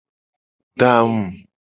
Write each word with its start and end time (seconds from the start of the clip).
Da 0.79 0.89
angu. 0.99 1.43